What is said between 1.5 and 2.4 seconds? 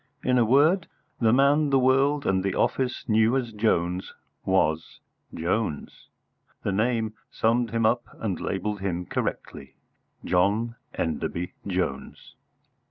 the world